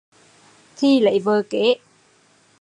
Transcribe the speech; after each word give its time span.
Thì 0.77 0.99
lấy 0.99 1.19
vợ 1.19 1.43
kế 1.49 1.75